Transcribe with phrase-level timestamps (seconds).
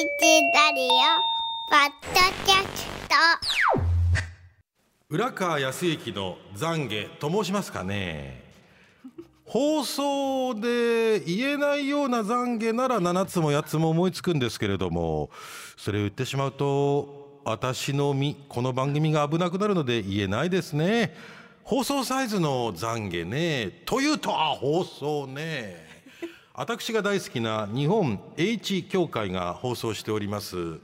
[0.00, 0.06] ラ
[0.72, 0.88] リオ
[1.68, 3.14] ポッドキャスト。
[5.10, 8.42] 浦川康之の懺悔と申しますかね。
[9.44, 15.28] 放送で言えないような懺悔なら7つも8つも思いつくんですけれども
[15.76, 21.14] それを言ってしまうと私の身この番組が危なくなるので言えないですね。
[21.62, 23.82] 放送サイズの懺悔ね。
[23.84, 25.89] というとあ放送ね。
[26.54, 30.80] 私が大好きな日本 H 協会が放送しております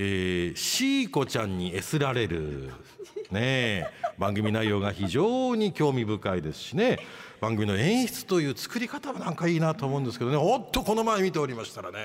[0.00, 2.70] えー、シーコちゃんに S られる
[3.32, 3.84] ね
[4.16, 7.00] 番組内容が非常に興味深いですしね。
[7.40, 10.36] 番組の演出という作り方もなんかいいなと思うんですけどね。
[10.36, 11.98] おっとこの前見ておりましたらね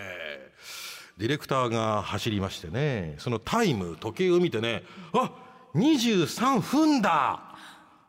[1.17, 5.31] ディレクターが走りましてねそのタイム時計を見てねあ
[5.75, 7.41] 23分だ。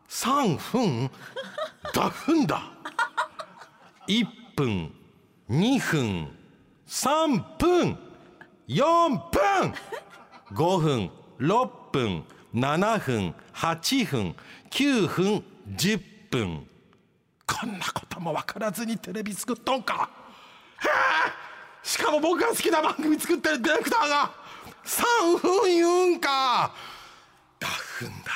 [0.08, 1.10] 3分。
[1.92, 2.72] だ分だ。
[4.08, 4.92] 1分
[5.50, 6.28] 2分
[6.86, 7.98] 3分
[8.68, 9.74] 4分
[10.52, 12.24] 5分6分
[12.54, 14.36] 7分8分
[14.70, 15.44] 9分
[15.76, 16.66] 10分。
[17.46, 20.10] こんなことも分からずにテレビ作っとんか。
[20.80, 21.86] へえ。
[21.86, 24.30] しかも僕が好きな番組作ってるディレクターが
[24.84, 26.74] 3分言うんか。
[27.60, 28.32] だふんだ。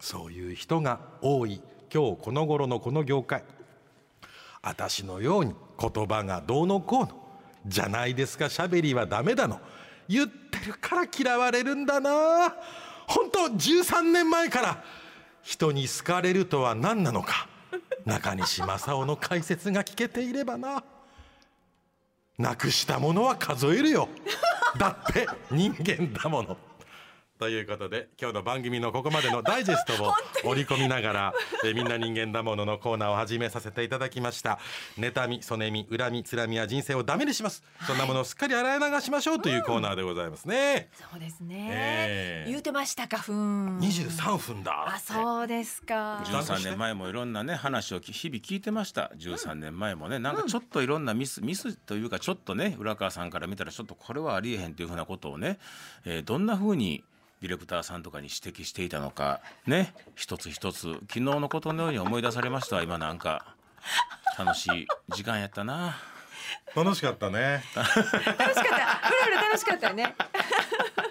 [0.00, 1.60] そういう人が多い。
[1.92, 3.44] 今日この頃のこの業界。
[4.66, 7.10] 私のように言葉がどうのこうの。
[7.64, 8.50] じゃないですか。
[8.50, 9.60] しゃべりはダメだの。
[10.08, 12.52] 言ってるから嫌われるんだな。
[13.06, 14.84] 本当13年前から
[15.42, 17.48] 人に好かれるとは何なのか。
[18.04, 20.82] 中西正夫の解説が聞けていればな。
[22.36, 24.08] なくしたものは数えるよ。
[24.76, 26.56] だって人間だもの。
[27.38, 30.14] ということで今日の番組のここまでのダイジェストを
[30.50, 31.34] 織り込みながら
[31.64, 34.58] えみんな人間だもののコーナーを始めさせていただきました。
[34.98, 43.78] 妬みそねみ恨みつらみは人生をダメにします、そんなものをすっかり洗い流しましょうというコーナーでございますね、そうですね、ええ言うてましたかふん。
[43.80, 44.94] 23分だ。
[44.94, 46.22] あそうですか。
[46.24, 49.10] 13年前もいろんなね話を日々聞いてました。
[49.16, 55.58] 13年前もねなんかちょっといろんなミスミスというかちょっとね浦川さんから見たらちょっとこれはありえへんというふうなことをね、
[56.04, 57.04] えーどんなふうに
[57.42, 62.82] ディレクターさんとかに指摘していたのかね一つ一つ昨日のことのように思い出されました。
[62.82, 63.54] 今なんか
[64.38, 65.96] 楽しい時間やったな。
[66.74, 67.62] 楽しかったね。
[67.74, 68.04] 楽しかった。
[68.04, 68.04] ふら
[68.54, 70.14] ふら楽しかったよね。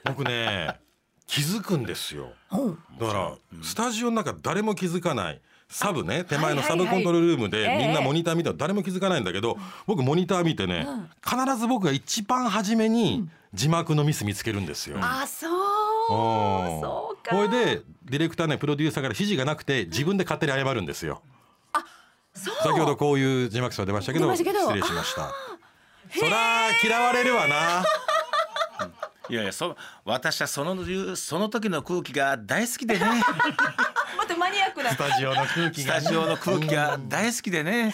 [0.05, 0.79] 僕ね
[1.27, 2.29] 気づくんですよ。
[2.51, 2.79] うん。
[2.99, 5.41] だからスタジオの中誰も気づかない。
[5.67, 7.77] サブね手前のサブコントロールルームでええ。
[7.87, 9.57] みんなモニター見たら誰も気づかないんだけど
[9.87, 10.87] 僕モニター見てね
[11.23, 14.97] 必ず僕が一番初めに字幕のミス見つけるんですよ。
[15.01, 15.64] あそううん
[16.07, 17.35] そうか。
[17.35, 21.21] これでディレクターねプロデューサーから指示がなくて自分で勝手に謝るんですよ。
[22.33, 22.55] そう。
[22.63, 25.33] 先ほどこういう字幕差出ましたけど失礼しました。
[26.17, 27.83] そら嫌われるわな。
[29.27, 33.05] いやいやそ私はそのその時の空気が大好きでね。
[34.17, 37.93] またマニアックなスタジオの空気がスタジオの空気が大好きでね。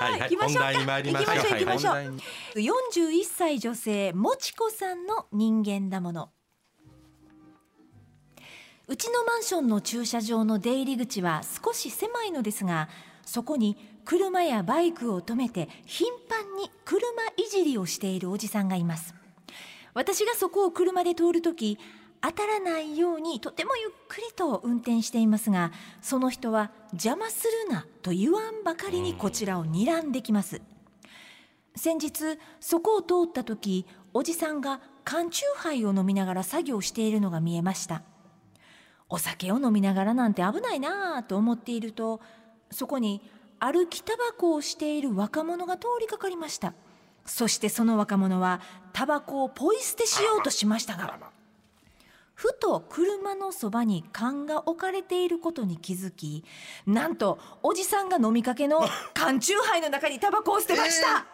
[0.00, 0.64] はいはい行きましょうか。
[0.64, 1.36] 本題に参りましょう。
[1.36, 1.94] 行きましょう行きましょう。
[1.94, 6.30] はい本41歳女性もちこさんの人間だもの
[8.90, 12.88] うちのマンションの駐車場の出入り口は少し狭いのですが
[13.24, 17.06] そこに車やバイクを止めて頻繁に車
[17.36, 19.14] いじりをしているおじさんがいます。
[19.94, 21.78] 私がそこを車で通るとき
[22.20, 25.70] 当たらないようにとてもゆっくりと運転していますが
[26.02, 30.60] その人は邪魔するなと言わんばかりにこちらを睨んできます。
[31.76, 38.02] 先日そこを通った時おじさんが缶チューハイを飲みながら作業しているのが見えました。
[39.10, 42.20] お酒を飲みながらなんて危ないなぁと思っていると
[42.70, 43.20] そこに
[43.58, 46.72] 歩きタバコをしている若者が通りかかりました。
[47.26, 48.60] そしてその若者は
[48.94, 51.18] タバコをポイ捨てしようとしましたが
[52.34, 56.44] ふと車のそばに缶が置かれていることに気づき
[56.86, 58.80] なんとおじさんが飲みかけの
[59.12, 61.26] 缶チューハイの中にタバコを捨てました、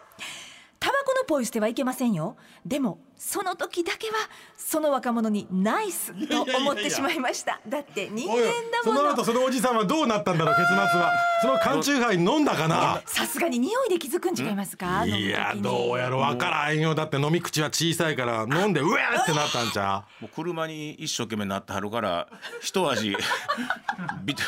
[0.81, 2.37] タバコのポイ捨てはいけませんよ。
[2.67, 4.15] でもその時だけは
[4.57, 7.61] その若者にナイスと思ってしまいました。
[7.67, 8.43] だって人間だ
[8.85, 8.99] もの。
[8.99, 11.13] その後そのおじさんはどうなったんだろう結末は。
[11.41, 13.01] その缶チューハイ飲んだかな。
[13.07, 15.07] さすがに匂いで気づくん違いますか？
[15.07, 16.95] いやどうやろ分からんよ。
[16.95, 20.05] だって飲み口は小さいから飲んでうわーってなったんちゃ。
[20.21, 22.29] もう車に一生懸命なってはるから
[22.61, 23.17] 一味
[24.25, 24.45] ビタ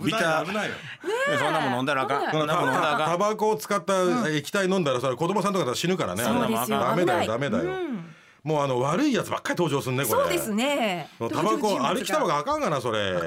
[0.00, 0.74] ビタ危ないよ。
[1.38, 2.26] そんなもん飲んだらあかん。
[2.26, 3.10] 危そんなもん飲んだらあかん。
[3.10, 6.24] タバコを使った液体飲んだらそれ子供さんとかだ死ぬからね。
[6.24, 6.80] そうですよ。
[6.80, 7.64] ダメだよダメだよ、
[8.44, 10.22] もうあの悪いやつばっかり登場するねこれ。
[10.22, 11.08] そうですね。
[11.18, 13.20] タバコ歩きタバコあかんがなそれ。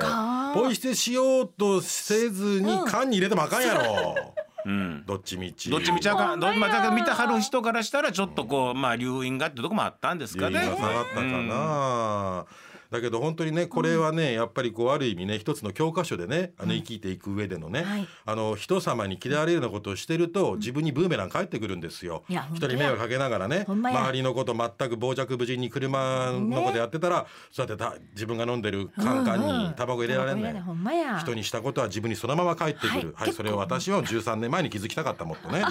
[0.53, 2.85] ポイ捨てしようとせずにうん。
[2.85, 4.15] 缶に入れてもあかんやろ、
[4.65, 5.03] うん。
[5.05, 5.69] どっちみち。
[5.69, 6.53] どっちみちあかん、まや。
[6.53, 10.59] どまあ、だから見てはる人からしたらちょっとこうまあ留飲がってとこもあったんですかね。
[10.59, 10.87] 原因が。
[10.87, 12.45] 下がったかな、
[12.91, 18.07] だけど本当にねこれはね、やっぱりこうある意味ね一つの教科書でねあの生きていく上でのね、はい。
[18.25, 22.23] あの人様に嫌われるようなことをしてると自分にブーメラン返ってくるんですよ。
[22.27, 31.19] いや本当や人に迷惑かけながらね周りのこと全く傍若無人に車のことやってたら、そうやってた自分が飲んでるカンカンに卵入れられんね、タバコ入れほんまや。
[31.19, 33.33] 人にしたことは自分にそのまま返ってくる、ははいい結構。
[33.37, 35.63] それを私は13年前に気づきたかったもっとね。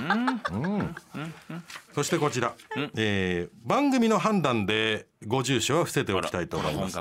[0.53, 0.95] うん。
[1.95, 2.55] そしてこちら、
[2.97, 6.99] えー番組の判断でご住所は伏せておきたいと思います。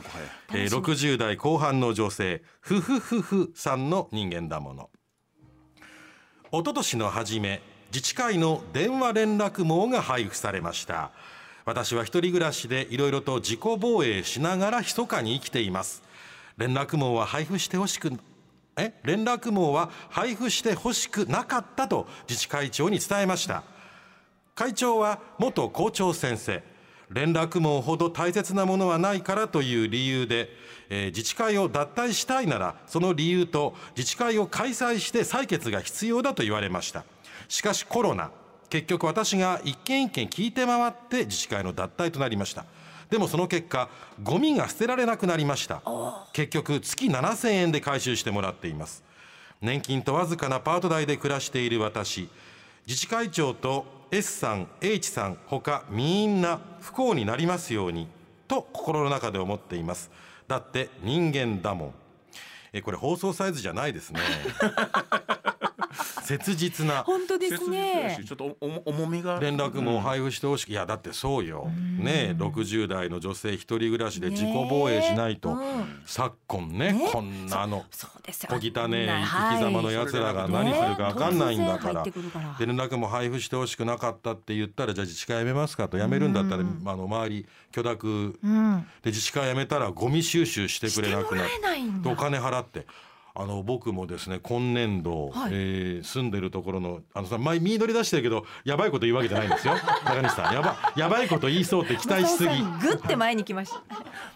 [0.54, 4.89] えー、60代後半の女性ふふふふさんの人間だもの。
[6.51, 7.62] 一昨年の初め
[7.94, 11.12] 自治会の電話連絡網が配布されました。
[11.66, 16.04] 私は一人暮らしでいろいろと自己防衛しながら密かに生きています。
[16.57, 18.12] 連絡網は配布してほしく
[18.75, 18.94] え？
[19.04, 23.63] 連絡網は配布してほしくなかったと自治会長に伝えました。
[24.56, 26.62] 会長は元校長先生
[27.10, 30.50] 連絡網ほど大切なものはないからという理由で、
[30.90, 37.04] えー自治会を脱退したいならその理由と自治会を開催して採決が必要だと言われました。
[37.48, 38.32] しかしコロナ
[38.70, 42.66] 結局私が一軒一軒聞いて回って自治会の脱退となりました。
[43.10, 43.90] でもその結果
[44.22, 45.82] ゴミが捨てられなくなりました。
[46.34, 49.04] 結局月7000円で回収してもらっています。
[49.62, 52.30] 年金とわずかなパート代で暮らしている私
[52.88, 58.08] 自治会長と S さん H さん他みんな不幸になりますように
[58.48, 60.10] と心の中で思っています。
[60.48, 61.94] だって人間だもん。
[62.74, 64.20] えこれ放送サイズじゃないですね。
[66.38, 67.04] 切実な。
[67.04, 68.20] 本当ですね。
[68.26, 69.40] ちょっとおお重みが。
[69.40, 71.68] 連絡も配布してほしくいやだってそうよ。
[71.98, 75.58] ねえ60代の女性一人暮らしで自己防衛しないと。
[76.06, 77.10] 昨今ねね。
[77.12, 78.50] こんなあのそうですよ。
[78.52, 82.04] 小汚ね生き様のやつらが何するか分かんないんだから。
[82.04, 88.86] 連絡も配布してほしくなかったって言ったらじゃあ自治会辞めますかと辞めるんだったらあの周り許諾うん。
[89.02, 91.50] で自治会辞めたらゴミ収集してくれなくなる
[92.06, 92.86] お金払って。
[93.36, 95.52] あの僕もですね今年度、はい。
[95.54, 99.74] えー住んでるところのあのさ前見取り出してるけどやばいこと言うわけじゃないんですよ。
[100.06, 100.54] 中西さん。
[100.54, 102.62] やばやばいこと言いそうって期待しすぎ。
[102.81, 103.81] グって前に来ました。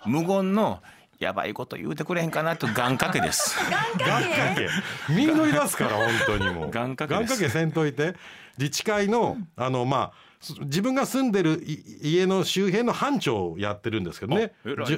[0.06, 0.82] 無言の
[1.20, 3.58] やばいこと言うてくれへんかなと願掛けです。
[3.98, 4.70] 願掛け。
[5.14, 6.72] 見取り出すから本当にもう。
[6.72, 8.16] 願掛けせんといて。
[8.58, 14.54] 自治会のあのまあす自分が住んでるい家の周辺の班長をやってるんですけどね。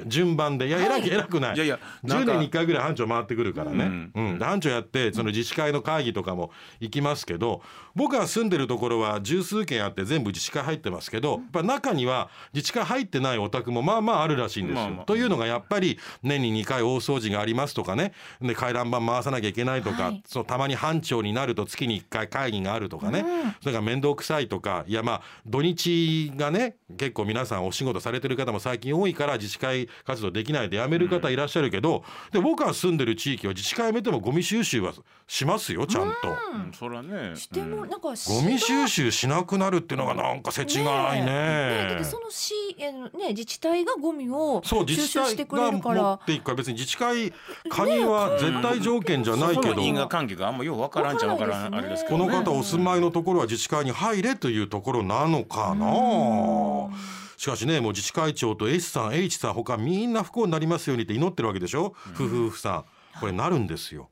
[0.06, 0.66] 順番で。
[0.66, 1.54] いや偉く偉くない。
[1.56, 4.38] いやいやなん10か年に1回ぐらい班長回ってくるからね、うん。
[4.38, 6.50] 班長やってその自治会の会議とかも
[6.80, 7.62] 行きますけど
[7.94, 15.04] 僕が住んでるところは十数軒あって全部自治会入ってますけどやっぱ中には自治会入ってないお宅もまあまああるらしいんですよ。
[15.06, 18.12] というのがやっぱり年に2回大掃除がありますとかね。
[18.40, 20.22] で回覧板回さなきゃいけないとか、はい。
[20.26, 23.24] そうたまに班長になると月に1回会議があるとかね、
[23.60, 34.92] それから面倒くさいとかいやまあ土日がね結構皆さんお仕事されてる方も最近多いから自治会活動できないで辞める方いらっしゃるけど、で僕が住んでる地域は自治会辞めてもゴミ収集は
[35.26, 36.28] しますよちゃんと。
[36.54, 37.36] うん、そらね。
[37.36, 38.12] してもなんかゴ
[38.46, 41.26] ミ収集しなくなるっていうのがなんか世知がないね。
[41.28, 47.32] えだってその市えのね自治体がゴミをそう収自治体集してくれがるから持っていくから別に自治会
[47.68, 52.24] 加入は絶対条件じゃないけど、関係があんまようわからんちゃわからんあれですけどね。
[52.24, 56.96] この方お住まいのところは自治会に入れというところなのかな？
[57.36, 62.84] しかしねもう自治会長と S さん H さん他みんな不幸になりますようにって祈ってるわけでしょ、夫婦夫さん
[63.20, 64.08] これなるんですよ。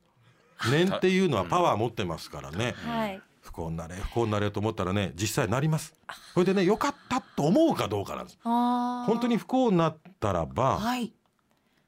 [0.71, 2.75] 念っていうのはパワー持ってますからね。
[2.77, 5.95] はい不幸になれ不幸になれと思ったらね実際なります。
[6.35, 8.39] これでね良かったと思うかどうかなんです。
[8.43, 11.13] 本当に不幸になったらばはい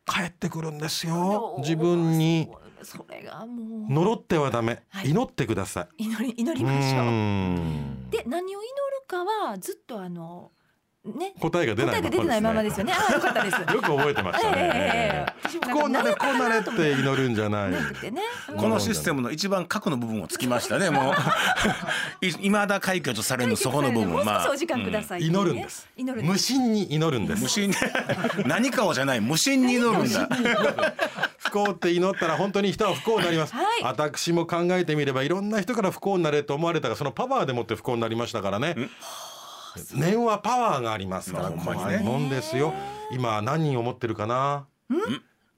[0.05, 2.49] 帰ってくるんですよ自分に
[2.83, 3.93] それがもう。
[3.93, 4.83] 呪ってはダメ。
[4.91, 5.11] はい。
[5.11, 6.05] 祈ってください。
[6.05, 8.11] 祈り祈りうましょう。
[8.11, 10.53] で何を祈るかはずっとあの
[11.15, 12.93] ね答えが出ない答えが出てないままですよね。
[12.93, 13.61] ああよかったです。
[13.73, 14.57] よく覚えてましたね。
[14.57, 17.71] ええ不幸になれ不幸になれって祈るんじゃない。
[17.71, 17.81] ね。
[18.57, 20.91] このシステムの一番核の部分をつきましたね。
[20.91, 21.15] もう
[22.27, 24.25] い未だ解決されぬそこの部分。
[24.25, 25.27] まあしお時間ください。
[25.27, 25.89] 祈るんです。
[25.97, 26.33] 祈るんです。
[26.33, 27.43] 無心に祈るんです。
[27.43, 27.77] 無心に
[28.47, 30.29] 何かをじゃない無心に祈るんだ。
[31.39, 33.55] 不幸って祈ったら本当に人は不幸になります。
[33.55, 38.75] はい私も考えてみればいろんな人から不幸になれと思われたがそのパワーでもって不幸になりましたからね。
[39.95, 42.73] 念はパワーがありますから怖いもんですよ。
[43.13, 44.67] 今何人思ってるかな？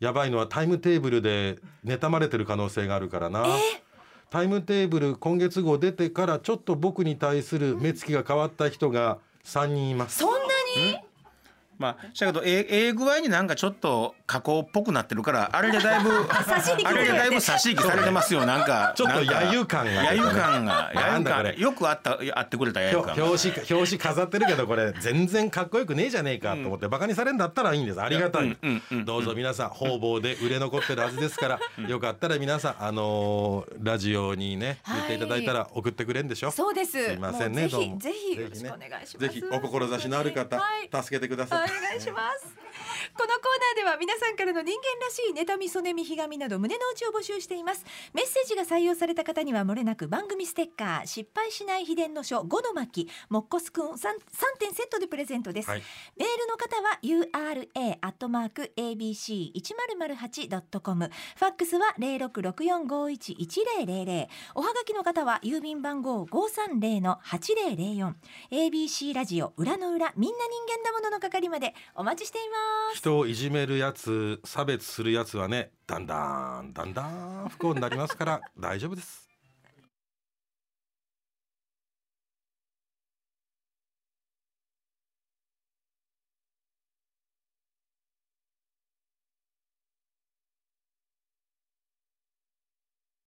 [0.01, 3.47] やばいのはタイムテーブルで妬まれてる可能性があるからな。
[4.31, 10.19] タイムテーブル今月号出てからちょっと僕に対する目つきが変わった人が3人います。
[10.19, 10.39] そんな
[10.77, 10.99] に？
[11.79, 16.11] まあしゃけどええええ具合になんかちょっと加工っぽくなってるからあれでだいぶ
[16.85, 18.45] あれでだいぶ差し引きされてますよ。
[18.45, 20.09] なんかちょっと揶揄感がね。
[20.11, 21.53] 揶揄感が揶揄なんだこれ。
[21.53, 21.61] 感。
[21.63, 23.17] よくあったあってくれた揶揄感。
[23.17, 28.01] が表紙表紙飾ってるけどこれ全然かっこよくねえじゃねえかと思ってバカにされんだったらいいんです。
[28.01, 28.57] ありがたい。
[29.05, 36.51] どうぞ皆さん方々で売れ残ってるはずですからよかったら皆さんあのーラジオにね言っていただいたら送ってくれんでしょ？
[36.51, 36.93] そうです。
[36.93, 37.99] すいませんねどうも。
[37.99, 39.19] ぜひぜひよろしくお願いします。
[39.19, 40.91] ぜひお志のある方はい。
[41.03, 42.68] 助けてくだおさい願いします。
[43.17, 47.85] このコーナーでは皆さんからの人間らしい妬み、そねみ、ひがみなど胸の内を募集しています。
[48.13, 53.99] メッセージが採用された方には漏れなく番組ステッカー、失敗しない秘伝の書5の巻、モッコスくん 3, 3
[54.59, 55.71] 点セットでプレゼントです。
[55.71, 55.83] はい
[56.17, 64.29] メールの方は ura アットマーク abc 一0 0 8ドットコム、ファックスは零六六四五一一零零零。
[64.55, 68.17] おはがきの方は郵便番号五三零の八零零四。
[68.51, 72.98] ABC ラジオ裏の裏みんな人間だものの係までお待ちしています。
[72.99, 77.03] 人をいじめるやつ差別するやつはねだんだんだんだ
[77.45, 79.28] ん不幸になりますから大丈夫です。